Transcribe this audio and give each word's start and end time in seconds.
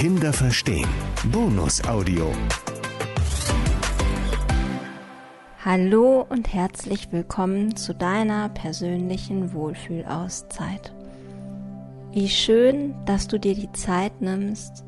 Kinder 0.00 0.32
verstehen. 0.32 0.88
Bonusaudio. 1.30 2.32
Hallo 5.62 6.24
und 6.26 6.54
herzlich 6.54 7.12
willkommen 7.12 7.76
zu 7.76 7.94
deiner 7.94 8.48
persönlichen 8.48 9.52
Wohlfühlauszeit. 9.52 10.94
Wie 12.12 12.30
schön, 12.30 12.94
dass 13.04 13.28
du 13.28 13.38
dir 13.38 13.54
die 13.54 13.70
Zeit 13.72 14.22
nimmst, 14.22 14.86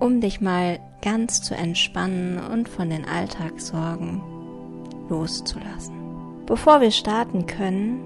um 0.00 0.20
dich 0.20 0.40
mal 0.40 0.80
ganz 1.02 1.42
zu 1.42 1.54
entspannen 1.54 2.40
und 2.40 2.68
von 2.68 2.90
den 2.90 3.04
Alltagssorgen 3.04 4.20
loszulassen. 5.08 5.94
Bevor 6.46 6.80
wir 6.80 6.90
starten 6.90 7.46
können, 7.46 8.00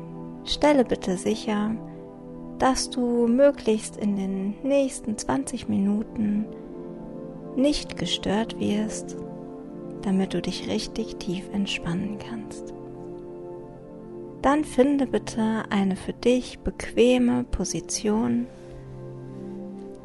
stelle 0.45 0.85
bitte 0.85 1.17
sicher, 1.17 1.71
dass 2.59 2.91
du 2.91 3.27
möglichst 3.27 3.97
in 3.97 4.17
den 4.17 4.55
nächsten 4.63 5.17
20 5.17 5.69
Minuten 5.69 6.47
nicht 7.57 7.97
gestört 7.97 8.59
wirst, 8.59 9.17
damit 10.03 10.35
du 10.35 10.41
dich 10.41 10.69
richtig 10.69 11.17
tief 11.17 11.45
entspannen 11.53 12.19
kannst. 12.19 12.73
Dann 14.43 14.65
finde 14.65 15.07
bitte 15.07 15.65
eine 15.71 15.97
für 15.97 16.13
dich 16.13 16.61
bequeme 16.61 17.45
Position, 17.45 18.47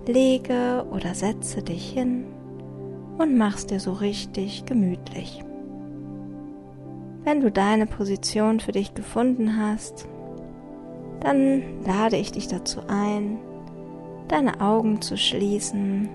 lege 0.07 0.85
oder 0.91 1.13
setze 1.13 1.61
dich 1.61 1.91
hin 1.91 2.25
und 3.17 3.37
mach's 3.37 3.67
dir 3.67 3.79
so 3.79 3.93
richtig 3.93 4.65
gemütlich. 4.65 5.43
Wenn 7.23 7.41
du 7.41 7.51
deine 7.51 7.85
Position 7.85 8.59
für 8.59 8.71
dich 8.71 8.95
gefunden 8.95 9.57
hast, 9.57 10.07
dann 11.21 11.83
lade 11.85 12.17
ich 12.17 12.31
dich 12.31 12.47
dazu 12.47 12.81
ein, 12.87 13.39
deine 14.27 14.59
Augen 14.59 15.01
zu 15.01 15.17
schließen. 15.17 16.09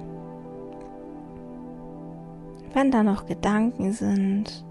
Wenn 2.75 2.91
da 2.91 3.03
noch 3.03 3.27
Gedanken 3.27 3.93
sind, 3.93 4.65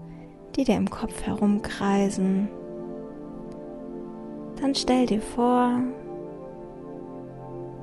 die 0.54 0.64
dir 0.64 0.76
im 0.76 0.90
Kopf 0.90 1.22
herumkreisen, 1.26 2.48
dann 4.60 4.74
stell 4.74 5.06
dir 5.06 5.20
vor, 5.20 5.80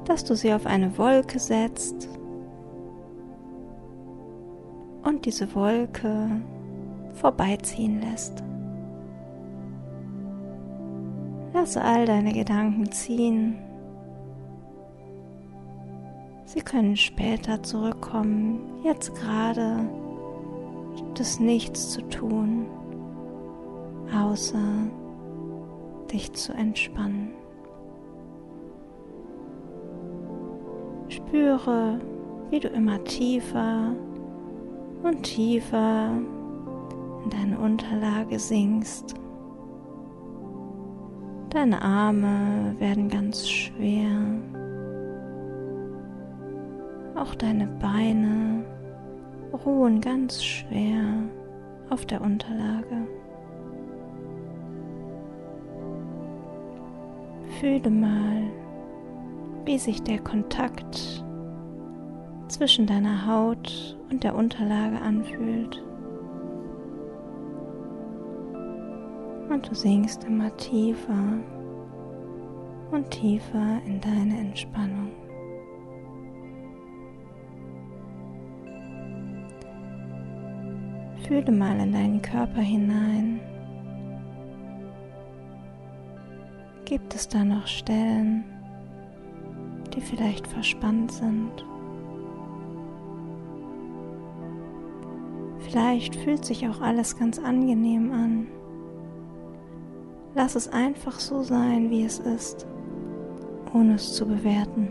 dass 0.06 0.24
du 0.24 0.36
sie 0.36 0.54
auf 0.54 0.66
eine 0.66 0.98
Wolke 0.98 1.40
setzt 1.40 2.08
und 5.04 5.26
diese 5.26 5.54
Wolke 5.56 6.30
vorbeiziehen 7.14 8.02
lässt. 8.02 8.44
Lasse 11.54 11.84
all 11.84 12.06
deine 12.06 12.34
Gedanken 12.34 12.92
ziehen. 12.92 13.60
Sie 16.46 16.62
können 16.62 16.98
später 16.98 17.62
zurückkommen. 17.62 18.60
Jetzt 18.84 19.14
gerade 19.16 19.88
gibt 20.96 21.20
es 21.20 21.40
nichts 21.40 21.92
zu 21.92 22.02
tun, 22.10 22.66
außer 24.16 24.88
dich 26.12 26.34
zu 26.34 26.54
entspannen. 26.54 27.32
Spüre, 31.08 32.00
wie 32.50 32.60
du 32.60 32.68
immer 32.68 33.04
tiefer 33.04 33.96
und 35.04 35.24
tiefer 35.24 36.10
in 37.24 37.30
deine 37.30 37.60
Unterlage 37.60 38.40
sinkst. 38.40 39.23
Deine 41.54 41.84
Arme 41.84 42.74
werden 42.80 43.10
ganz 43.10 43.48
schwer. 43.48 44.10
Auch 47.16 47.36
deine 47.36 47.68
Beine 47.80 48.66
ruhen 49.64 50.02
ganz 50.02 50.44
schwer 50.44 51.04
auf 51.92 52.08
der 52.08 52.22
Unterlage. 52.22 53.08
Fühle 57.60 57.92
mal, 57.92 58.42
wie 59.66 59.78
sich 59.78 60.02
der 60.02 60.20
Kontakt 60.20 61.24
zwischen 62.48 62.88
deiner 62.88 63.28
Haut 63.28 63.96
und 64.10 64.24
der 64.24 64.34
Unterlage 64.34 65.00
anfühlt. 65.00 65.84
Und 69.54 69.70
du 69.70 69.76
sinkst 69.76 70.24
immer 70.24 70.56
tiefer 70.58 71.40
und 72.92 73.10
tiefer 73.12 73.80
in 73.86 74.02
deine 74.02 74.40
Entspannung. 74.40 75.12
Fühle 81.28 81.52
mal 81.52 81.80
in 81.80 81.92
deinen 81.92 82.22
Körper 82.22 82.62
hinein. 82.62 83.40
Gibt 86.86 87.14
es 87.16 87.28
da 87.28 87.44
noch 87.44 87.68
Stellen, 87.68 88.44
die 89.96 90.02
vielleicht 90.02 90.48
verspannt 90.48 91.12
sind? 91.12 91.66
Vielleicht 95.60 96.16
fühlt 96.16 96.44
sich 96.44 96.68
auch 96.68 96.82
alles 96.82 97.18
ganz 97.18 97.40
angenehm 97.40 98.12
an. 98.12 98.48
Lass 100.36 100.56
es 100.56 100.68
einfach 100.68 101.20
so 101.20 101.44
sein, 101.44 101.92
wie 101.92 102.04
es 102.04 102.20
ist, 102.20 102.66
ohne 103.74 103.96
es 103.96 104.14
zu 104.14 104.26
bewerten. 104.26 104.88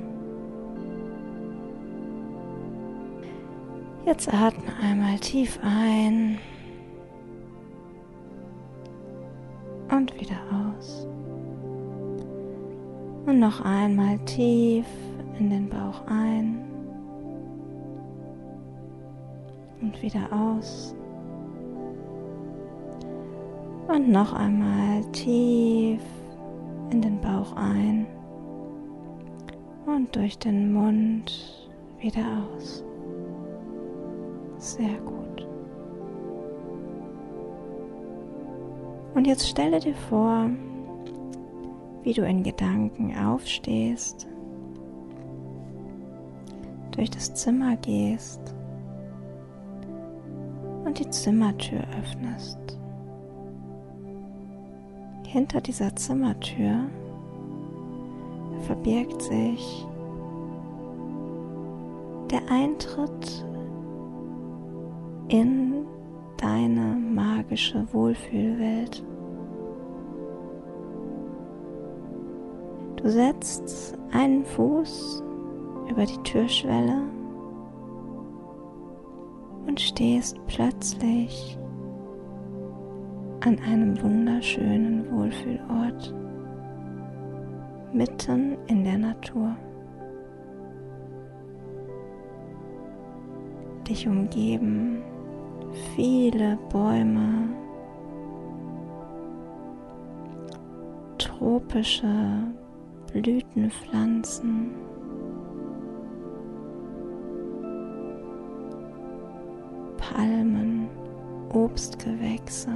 Jetzt 4.06 4.32
atme 4.32 4.72
einmal 4.80 5.18
tief 5.18 5.58
ein 5.62 6.38
und 9.90 10.20
wieder 10.20 10.40
aus. 10.50 11.06
Und 13.26 13.38
noch 13.40 13.64
einmal 13.64 14.18
tief 14.24 14.86
in 15.38 15.50
den 15.50 15.68
Bauch 15.68 16.06
ein 16.06 16.64
und 19.80 20.00
wieder 20.02 20.28
aus. 20.32 20.94
Und 23.92 24.08
noch 24.08 24.32
einmal 24.32 25.04
tief 25.12 26.00
in 26.90 27.02
den 27.02 27.20
Bauch 27.20 27.54
ein 27.56 28.06
und 29.84 30.16
durch 30.16 30.38
den 30.38 30.72
Mund 30.72 31.70
wieder 32.00 32.22
aus. 32.56 32.82
Sehr 34.56 34.98
gut. 35.04 35.46
Und 39.14 39.26
jetzt 39.26 39.46
stelle 39.46 39.78
dir 39.78 39.94
vor, 39.94 40.48
wie 42.02 42.14
du 42.14 42.24
in 42.24 42.42
Gedanken 42.42 43.14
aufstehst, 43.14 44.26
durch 46.92 47.10
das 47.10 47.34
Zimmer 47.34 47.76
gehst 47.76 48.40
und 50.86 50.98
die 50.98 51.10
Zimmertür 51.10 51.82
öffnest 52.00 52.81
hinter 55.32 55.62
dieser 55.62 55.96
Zimmertür 55.96 56.90
verbirgt 58.66 59.22
sich 59.22 59.86
der 62.30 62.42
Eintritt 62.50 63.46
in 65.28 65.86
deine 66.36 66.96
magische 67.14 67.86
Wohlfühlwelt. 67.94 69.02
Du 72.96 73.08
setzt 73.08 73.96
einen 74.12 74.44
Fuß 74.44 75.24
über 75.88 76.04
die 76.04 76.22
Türschwelle 76.24 77.04
und 79.66 79.80
stehst 79.80 80.36
plötzlich 80.46 81.56
an 83.44 83.58
einem 83.58 84.00
wunderschönen 84.00 85.10
Wohlfühlort 85.10 86.14
mitten 87.92 88.56
in 88.68 88.84
der 88.84 88.98
Natur. 88.98 89.56
Dich 93.88 94.06
umgeben 94.06 95.02
viele 95.96 96.56
Bäume, 96.70 97.48
tropische 101.18 102.44
Blütenpflanzen. 103.12 104.70
Palmen, 109.98 110.88
Obstgewächse. 111.52 112.70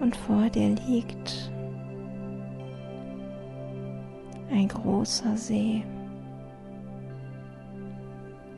Und 0.00 0.14
vor 0.14 0.48
dir 0.50 0.74
liegt 0.88 1.50
ein 4.50 4.68
großer 4.68 5.36
See. 5.36 5.82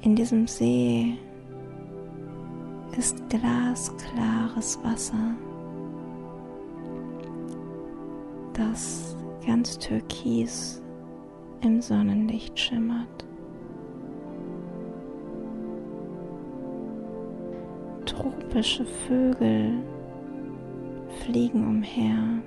In 0.02 0.14
diesem 0.14 0.46
See 0.46 1.14
ist 2.96 3.16
glasklares 3.28 4.78
Wasser, 4.82 5.34
das 8.54 9.16
ganz 9.46 9.78
türkis 9.78 10.82
im 11.62 11.80
Sonnenlicht 11.80 12.58
schimmert. 12.58 13.24
Tropische 18.04 18.84
Vögel 18.84 19.72
fliegen 21.28 21.66
umher. 21.66 22.42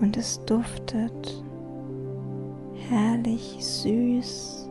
Und 0.00 0.16
es 0.18 0.44
duftet 0.44 1.42
herrlich 2.90 3.56
süß. 3.58 4.68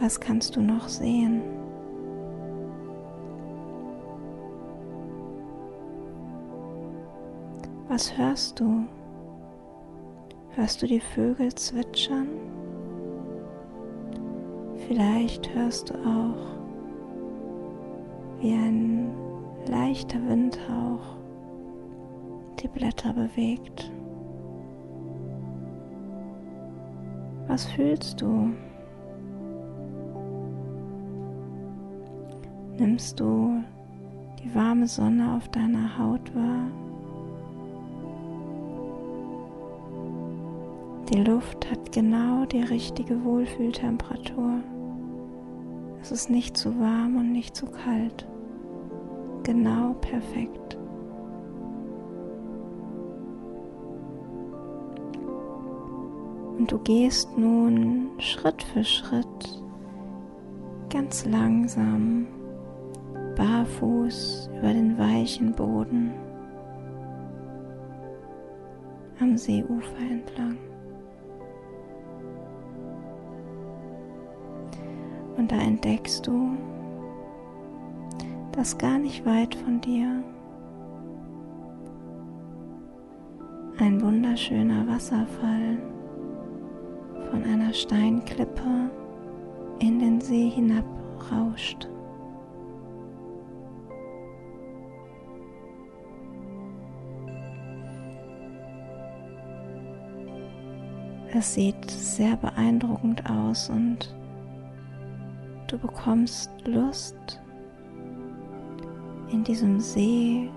Was 0.00 0.18
kannst 0.18 0.56
du 0.56 0.60
noch 0.60 0.88
sehen? 0.88 1.40
Was 7.88 8.18
hörst 8.18 8.58
du? 8.58 8.84
Hörst 10.56 10.82
du 10.82 10.86
die 10.88 11.00
Vögel 11.00 11.54
zwitschern? 11.54 12.28
Vielleicht 14.86 15.54
hörst 15.54 15.88
du 15.88 15.94
auch, 15.94 16.54
wie 18.40 18.52
ein 18.52 19.10
leichter 19.66 20.18
Windhauch 20.28 21.16
die 22.60 22.68
Blätter 22.68 23.14
bewegt. 23.14 23.90
Was 27.46 27.64
fühlst 27.64 28.20
du? 28.20 28.50
Nimmst 32.76 33.20
du 33.20 33.62
die 34.42 34.54
warme 34.54 34.86
Sonne 34.86 35.34
auf 35.34 35.48
deiner 35.48 35.98
Haut 35.98 36.34
wahr? 36.34 36.66
Die 41.10 41.22
Luft 41.22 41.70
hat 41.70 41.92
genau 41.92 42.44
die 42.44 42.62
richtige 42.62 43.24
Wohlfühltemperatur. 43.24 44.60
Es 46.04 46.12
ist 46.12 46.28
nicht 46.28 46.54
zu 46.54 46.78
warm 46.78 47.16
und 47.16 47.32
nicht 47.32 47.56
zu 47.56 47.64
kalt. 47.64 48.26
Genau 49.42 49.94
perfekt. 50.02 50.76
Und 56.58 56.70
du 56.70 56.78
gehst 56.80 57.38
nun 57.38 58.10
Schritt 58.18 58.62
für 58.62 58.84
Schritt 58.84 59.62
ganz 60.90 61.24
langsam 61.24 62.26
barfuß 63.34 64.50
über 64.58 64.74
den 64.74 64.98
weichen 64.98 65.52
Boden 65.52 66.12
am 69.20 69.38
Seeufer 69.38 70.10
entlang. 70.10 70.58
Und 75.44 75.52
da 75.52 75.58
entdeckst 75.58 76.26
du, 76.26 76.56
dass 78.52 78.78
gar 78.78 78.98
nicht 78.98 79.26
weit 79.26 79.54
von 79.54 79.78
dir 79.78 80.24
ein 83.76 84.00
wunderschöner 84.00 84.88
Wasserfall 84.88 85.76
von 87.30 87.44
einer 87.44 87.74
Steinklippe 87.74 88.90
in 89.80 89.98
den 89.98 90.18
See 90.18 90.48
hinabrauscht. 90.48 91.90
Es 101.34 101.52
sieht 101.52 101.90
sehr 101.90 102.34
beeindruckend 102.38 103.28
aus 103.28 103.68
und 103.68 104.14
du 105.74 105.78
bekommst 105.78 106.50
Lust, 106.66 107.40
in 109.32 109.42
diesem 109.42 109.80
See 109.80 110.48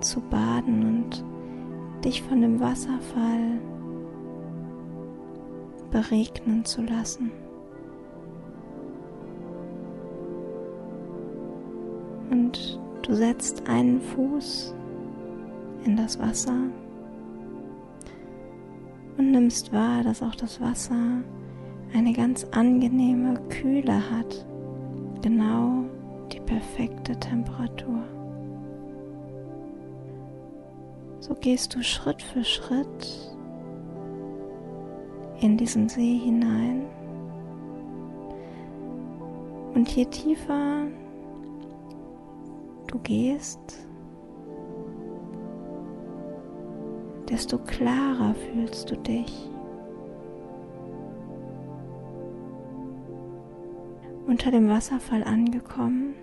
zu 0.00 0.20
baden 0.20 0.84
und 0.84 2.04
dich 2.04 2.22
von 2.22 2.40
dem 2.40 2.58
Wasserfall 2.58 3.60
beregnen 5.92 6.64
zu 6.64 6.82
lassen. 6.82 7.30
Und 12.30 12.80
du 13.02 13.14
setzt 13.14 13.68
einen 13.68 14.00
Fuß 14.00 14.74
in 15.84 15.96
das 15.96 16.18
Wasser 16.18 16.56
und 19.18 19.30
nimmst 19.30 19.72
wahr, 19.72 20.02
dass 20.02 20.20
auch 20.20 20.34
das 20.34 20.60
Wasser 20.60 21.22
eine 21.94 22.12
ganz 22.12 22.44
angenehme 22.52 23.40
Kühle 23.48 24.10
hat, 24.10 24.46
genau 25.22 25.84
die 26.32 26.40
perfekte 26.40 27.16
Temperatur. 27.18 28.02
So 31.20 31.34
gehst 31.34 31.74
du 31.74 31.82
Schritt 31.82 32.22
für 32.22 32.42
Schritt 32.42 33.36
in 35.40 35.56
diesen 35.56 35.88
See 35.88 36.18
hinein. 36.18 36.82
Und 39.74 39.88
je 39.94 40.04
tiefer 40.06 40.86
du 42.88 42.98
gehst, 42.98 43.86
desto 47.28 47.58
klarer 47.58 48.34
fühlst 48.34 48.90
du 48.90 48.96
dich. 48.96 49.51
Unter 54.32 54.50
dem 54.50 54.66
Wasserfall 54.70 55.22
angekommen, 55.24 56.14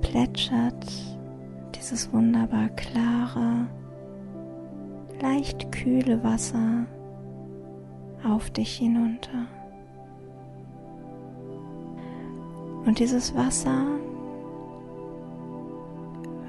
plätschert 0.00 0.90
dieses 1.76 2.12
wunderbar 2.12 2.68
klare, 2.70 3.68
leicht 5.22 5.70
kühle 5.70 6.24
Wasser 6.24 6.86
auf 8.28 8.50
dich 8.50 8.76
hinunter. 8.76 9.46
Und 12.86 12.98
dieses 12.98 13.36
Wasser 13.36 13.86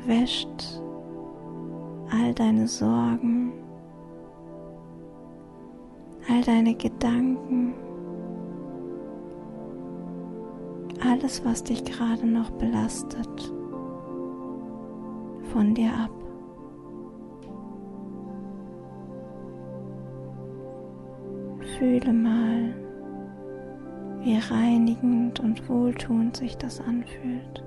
wäscht 0.07 0.81
all 2.11 2.33
deine 2.33 2.67
Sorgen, 2.67 3.53
all 6.27 6.41
deine 6.41 6.73
Gedanken, 6.73 7.75
alles, 11.09 11.43
was 11.43 11.63
dich 11.63 11.83
gerade 11.83 12.25
noch 12.25 12.51
belastet, 12.51 13.53
von 15.51 15.73
dir 15.73 15.91
ab. 15.91 16.11
Fühle 21.77 22.13
mal, 22.13 22.75
wie 24.19 24.37
reinigend 24.37 25.39
und 25.39 25.67
wohltuend 25.67 26.35
sich 26.37 26.57
das 26.57 26.79
anfühlt. 26.81 27.63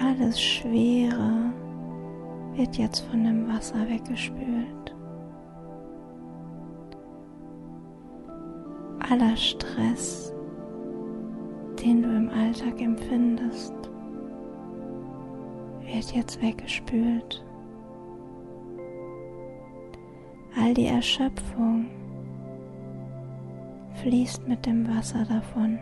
Alles 0.00 0.40
Schwere 0.40 1.52
wird 2.54 2.76
jetzt 2.76 3.00
von 3.00 3.24
dem 3.24 3.48
Wasser 3.48 3.88
weggespült. 3.88 4.91
Aller 9.12 9.36
Stress, 9.36 10.32
den 11.84 12.00
du 12.00 12.08
im 12.08 12.30
Alltag 12.30 12.80
empfindest, 12.80 13.74
wird 15.82 16.12
jetzt 16.14 16.40
weggespült. 16.40 17.44
All 20.58 20.72
die 20.72 20.86
Erschöpfung 20.86 21.90
fließt 23.96 24.48
mit 24.48 24.64
dem 24.64 24.88
Wasser 24.88 25.26
davon. 25.26 25.78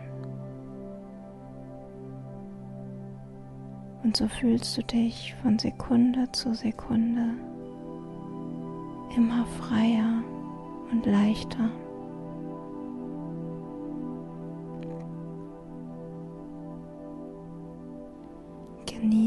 Und 4.03 4.17
so 4.17 4.27
fühlst 4.27 4.77
du 4.77 4.83
dich 4.83 5.33
von 5.41 5.57
Sekunde 5.57 6.29
zu 6.33 6.53
Sekunde 6.53 7.29
immer 9.15 9.45
freier 9.45 10.21
und 10.91 11.05
leichter. 11.05 11.69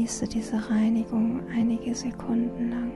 Genieße 0.05 0.27
diese 0.27 0.69
Reinigung 0.69 1.41
einige 1.51 1.95
Sekunden 1.95 2.69
lang. 2.69 2.91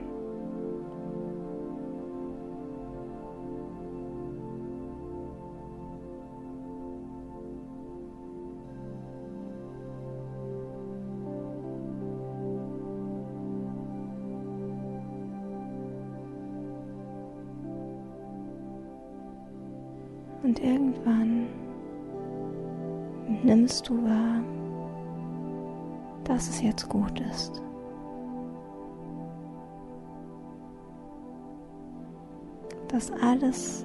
Und 20.44 20.60
irgendwann 20.60 21.48
nimmst 23.42 23.88
du 23.88 24.00
wahr, 24.04 24.44
dass 26.30 26.48
es 26.48 26.62
jetzt 26.62 26.88
gut 26.88 27.20
ist. 27.32 27.60
Dass 32.86 33.10
alles 33.20 33.84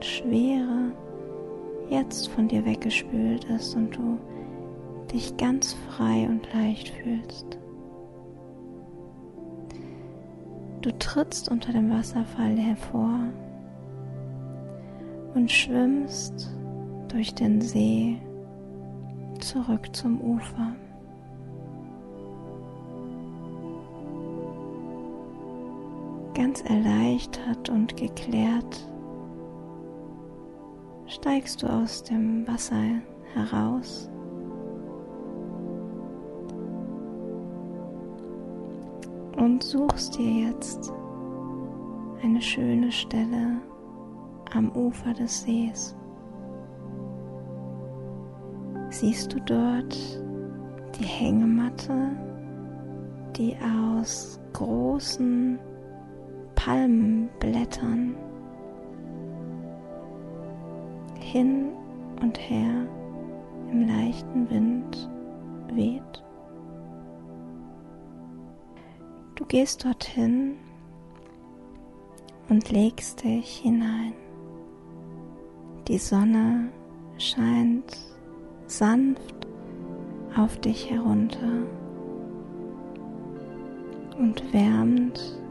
Schwere 0.00 0.92
jetzt 1.90 2.28
von 2.30 2.48
dir 2.48 2.64
weggespült 2.64 3.44
ist 3.44 3.76
und 3.76 3.94
du 3.94 4.18
dich 5.12 5.36
ganz 5.36 5.74
frei 5.90 6.26
und 6.26 6.50
leicht 6.54 6.88
fühlst. 6.88 7.58
Du 10.80 10.90
trittst 10.98 11.50
unter 11.50 11.72
dem 11.72 11.90
Wasserfall 11.90 12.56
hervor 12.56 13.18
und 15.34 15.52
schwimmst 15.52 16.50
durch 17.08 17.34
den 17.34 17.60
See 17.60 18.16
zurück 19.38 19.94
zum 19.94 20.18
Ufer. 20.22 20.74
Ganz 26.34 26.62
erleichtert 26.62 27.68
und 27.68 27.96
geklärt 27.96 28.88
steigst 31.06 31.62
du 31.62 31.66
aus 31.68 32.02
dem 32.02 32.46
Wasser 32.48 32.82
heraus. 33.34 34.10
Und 39.36 39.62
suchst 39.62 40.18
dir 40.18 40.48
jetzt 40.48 40.92
eine 42.22 42.40
schöne 42.40 42.90
Stelle 42.90 43.60
am 44.54 44.70
Ufer 44.72 45.12
des 45.14 45.42
Sees. 45.42 45.94
Siehst 48.90 49.32
du 49.32 49.40
dort 49.40 49.96
die 50.98 51.04
Hängematte, 51.04 52.10
die 53.36 53.56
aus 53.92 54.40
großen 54.52 55.58
Palmenblättern 56.64 58.16
hin 61.20 61.72
und 62.22 62.38
her 62.38 62.86
im 63.70 63.86
leichten 63.86 64.48
Wind 64.48 65.10
weht? 65.74 66.24
Du 69.34 69.44
gehst 69.44 69.84
dorthin 69.84 70.56
und 72.48 72.70
legst 72.70 73.24
dich 73.24 73.58
hinein. 73.58 74.14
Die 75.86 75.98
Sonne 75.98 76.70
scheint 77.18 77.94
sanft 78.68 79.46
auf 80.34 80.58
dich 80.60 80.90
herunter 80.90 81.66
und 84.16 84.50
wärmt 84.54 85.43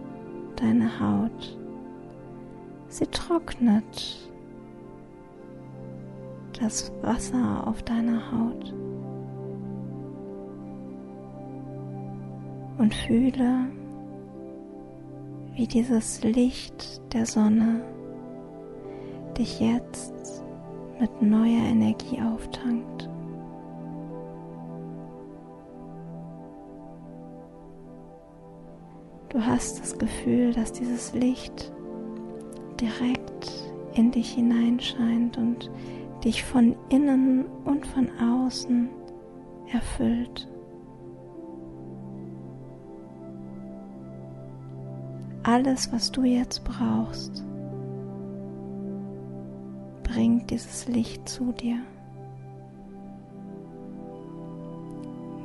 deine 0.55 0.99
Haut. 0.99 1.57
Sie 2.87 3.07
trocknet 3.07 4.29
das 6.59 6.91
Wasser 7.01 7.67
auf 7.67 7.81
deiner 7.83 8.31
Haut 8.31 8.73
und 12.77 12.93
fühle, 12.93 13.67
wie 15.55 15.67
dieses 15.67 16.23
Licht 16.23 17.01
der 17.13 17.25
Sonne 17.25 17.81
dich 19.37 19.59
jetzt 19.59 20.43
mit 20.99 21.21
neuer 21.21 21.63
Energie 21.63 22.21
auftankt. 22.21 23.09
Du 29.33 29.43
hast 29.43 29.79
das 29.79 29.97
Gefühl, 29.97 30.53
dass 30.53 30.71
dieses 30.71 31.15
Licht 31.15 31.73
direkt 32.79 33.51
in 33.95 34.11
dich 34.11 34.33
hineinscheint 34.33 35.39
und 35.39 35.71
dich 36.23 36.43
von 36.43 36.75
innen 36.89 37.45
und 37.65 37.87
von 37.87 38.09
außen 38.19 38.89
erfüllt. 39.73 40.47
Alles, 45.41 45.91
was 45.91 46.11
du 46.11 46.23
jetzt 46.23 46.63
brauchst, 46.63 47.43
bringt 50.03 50.51
dieses 50.51 50.87
Licht 50.87 51.27
zu 51.27 51.51
dir. 51.53 51.77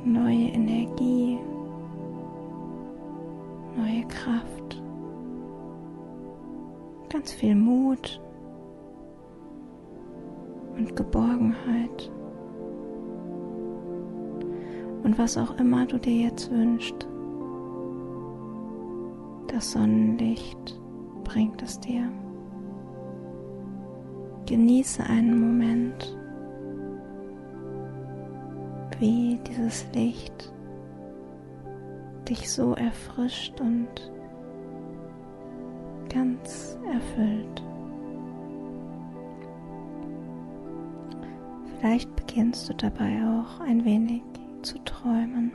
Neue 0.05 0.49
Energie, 0.49 1.39
Kraft, 4.09 4.81
ganz 7.09 7.31
viel 7.31 7.55
Mut 7.55 8.21
und 10.75 10.95
Geborgenheit. 10.95 12.11
Und 15.03 15.17
was 15.17 15.37
auch 15.37 15.57
immer 15.57 15.85
du 15.85 15.97
dir 15.97 16.25
jetzt 16.25 16.51
wünschst, 16.51 17.07
das 19.47 19.71
Sonnenlicht 19.71 20.79
bringt 21.23 21.61
es 21.61 21.79
dir. 21.79 22.11
Genieße 24.45 25.03
einen 25.03 25.39
Moment, 25.39 26.17
wie 28.99 29.39
dieses 29.47 29.85
Licht 29.93 30.53
dich 32.29 32.49
so 32.49 32.73
erfrischt 32.73 33.59
und 33.59 34.11
ganz 36.13 36.77
erfüllt. 36.91 37.63
Vielleicht 41.79 42.13
beginnst 42.15 42.69
du 42.69 42.73
dabei 42.73 43.21
auch 43.25 43.59
ein 43.61 43.85
wenig 43.85 44.21
zu 44.61 44.77
träumen. 44.83 45.51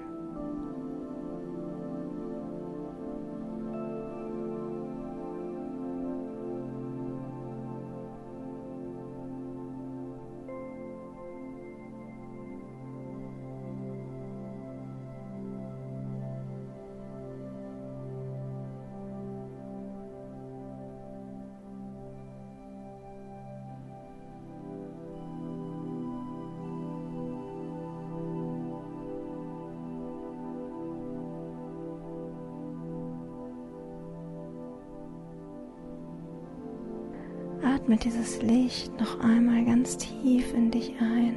Atme 37.85 37.99
dieses 37.99 38.41
Licht 38.41 38.99
noch 38.99 39.21
einmal 39.21 39.63
ganz 39.67 39.99
tief 39.99 40.55
in 40.55 40.71
dich 40.71 40.95
ein. 41.01 41.35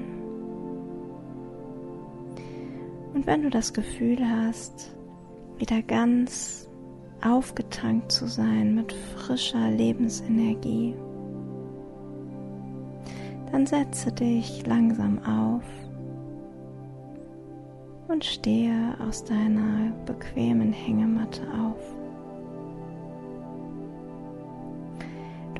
Und 3.13 3.27
wenn 3.27 3.42
du 3.42 3.50
das 3.50 3.74
Gefühl 3.74 4.20
hast, 4.25 4.96
wieder 5.58 5.82
ganz 5.82 6.70
aufgetankt 7.22 8.13
zu 8.13 8.27
sein 8.27 8.75
mit 8.75 8.94
frischer 8.94 9.70
Lebensenergie, 9.72 10.96
dann 13.51 13.66
setze 13.66 14.13
dich 14.13 14.66
langsam 14.66 15.20
auf 15.25 15.63
und 18.08 18.24
stehe 18.24 18.96
aus 19.06 19.25
deiner 19.25 19.92
bequemen 20.06 20.72
Hängematte 20.72 21.42
auf. 21.62 21.97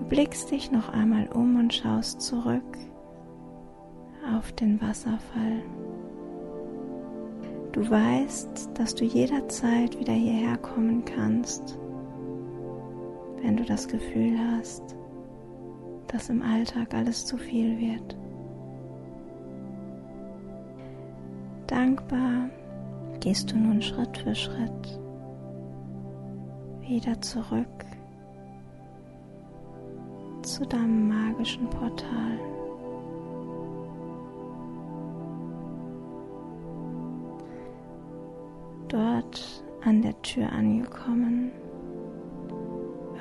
Blickst 0.10 0.52
dich 0.52 0.72
noch 0.72 0.90
einmal 0.90 1.28
um 1.34 1.60
und 1.60 1.74
schaust 1.74 2.22
zurück 2.22 2.78
auf 4.36 4.52
den 4.54 4.82
Wasserfall. 4.82 5.64
Du 7.74 7.90
weißt, 7.90 8.72
dass 8.74 8.96
du 8.96 9.04
jederzeit 9.04 10.00
wieder 10.00 10.14
hierher 10.14 10.58
kommen 10.58 11.04
kannst, 11.06 11.78
wenn 13.42 13.58
du 13.58 13.64
das 13.64 13.88
Gefühl 13.88 14.38
hast, 14.52 14.96
dass 16.08 16.30
im 16.30 16.42
Alltag 16.42 16.94
alles 16.94 17.26
zu 17.26 17.38
viel 17.38 17.78
wird. 17.78 18.18
Dankbar 21.68 22.50
gehst 23.20 23.52
du 23.52 23.58
nun 23.58 23.82
Schritt 23.82 24.18
für 24.18 24.34
Schritt 24.34 25.00
wieder 26.82 27.22
zurück 27.22 27.68
zu 30.58 30.66
deinem 30.66 31.08
magischen 31.08 31.70
Portal. 31.70 32.40
Dort 38.88 39.64
an 39.84 40.02
der 40.02 40.20
Tür 40.24 40.52
angekommen, 40.52 41.52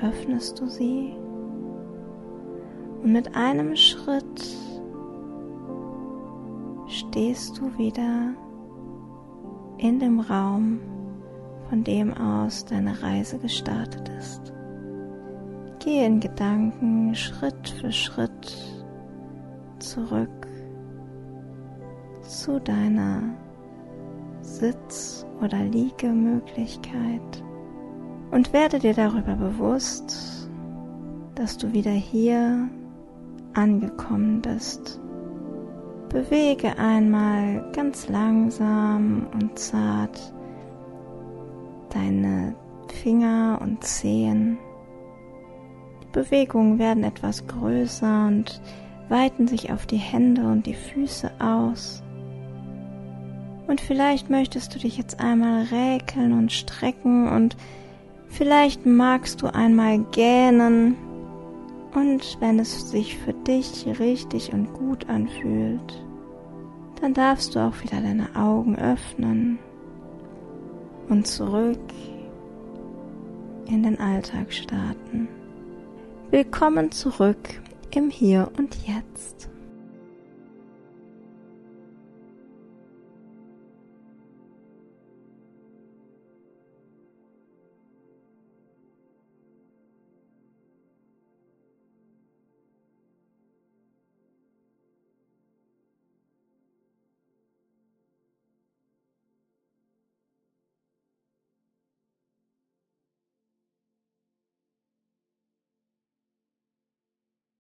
öffnest 0.01 0.59
du 0.59 0.67
sie 0.67 1.13
und 3.03 3.11
mit 3.11 3.35
einem 3.35 3.75
Schritt 3.75 4.57
stehst 6.87 7.59
du 7.59 7.77
wieder 7.77 8.33
in 9.77 9.99
dem 9.99 10.21
Raum, 10.21 10.79
von 11.69 11.83
dem 11.83 12.15
aus 12.15 12.65
deine 12.65 12.99
Reise 13.03 13.37
gestartet 13.37 14.09
ist. 14.17 14.56
Gehe 15.87 16.05
in 16.05 16.19
Gedanken 16.19 17.15
Schritt 17.15 17.69
für 17.69 17.93
Schritt 17.93 18.57
zurück 19.79 20.45
zu 22.23 22.59
deiner 22.59 23.23
Sitz- 24.41 25.25
oder 25.41 25.63
Liegemöglichkeit 25.63 27.41
und 28.31 28.51
werde 28.51 28.79
dir 28.79 28.95
darüber 28.95 29.37
bewusst, 29.37 30.49
dass 31.35 31.57
du 31.57 31.71
wieder 31.71 31.91
hier 31.91 32.67
angekommen 33.53 34.41
bist. 34.41 34.99
Bewege 36.09 36.77
einmal 36.77 37.71
ganz 37.71 38.09
langsam 38.09 39.25
und 39.39 39.57
zart 39.57 40.33
deine 41.93 42.55
Finger 42.89 43.59
und 43.61 43.81
Zehen. 43.85 44.57
Bewegungen 46.11 46.79
werden 46.79 47.03
etwas 47.03 47.45
größer 47.47 48.27
und 48.27 48.61
weiten 49.09 49.47
sich 49.47 49.71
auf 49.71 49.85
die 49.85 49.97
Hände 49.97 50.43
und 50.43 50.65
die 50.65 50.73
Füße 50.73 51.31
aus. 51.39 52.03
Und 53.67 53.81
vielleicht 53.81 54.29
möchtest 54.29 54.73
du 54.73 54.79
dich 54.79 54.97
jetzt 54.97 55.19
einmal 55.19 55.63
räkeln 55.63 56.31
und 56.33 56.51
strecken 56.51 57.27
und 57.27 57.57
vielleicht 58.29 58.85
magst 58.85 59.41
du 59.41 59.47
einmal 59.47 59.99
gähnen. 60.11 60.95
Und 61.93 62.37
wenn 62.39 62.59
es 62.59 62.89
sich 62.89 63.17
für 63.17 63.33
dich 63.33 63.85
richtig 63.99 64.53
und 64.53 64.73
gut 64.73 65.09
anfühlt, 65.09 66.05
dann 67.01 67.13
darfst 67.13 67.55
du 67.55 67.59
auch 67.59 67.83
wieder 67.83 68.01
deine 68.01 68.35
Augen 68.35 68.77
öffnen 68.77 69.59
und 71.09 71.27
zurück 71.27 71.79
in 73.67 73.83
den 73.83 73.99
Alltag 73.99 74.53
starten. 74.53 75.27
Willkommen 76.29 76.91
zurück 76.91 77.37
im 77.95 78.09
Hier 78.09 78.51
und 78.57 78.75
Jetzt. 78.85 79.47